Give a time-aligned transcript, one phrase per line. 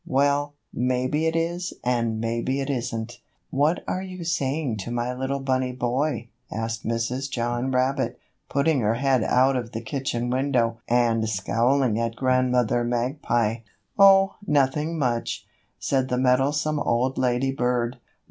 [0.07, 3.19] Well, maybe it is and maybe it isn't.
[3.51, 7.29] "What are you saying to my little bunny boy?" asked Mrs.
[7.29, 8.17] John Rabbit,
[8.49, 13.57] putting her head out of the kitchen window and scowling at Grandmother Magpie.
[13.99, 15.45] "Oh, nothing much,"
[15.77, 17.99] said that meddlesome old lady bird.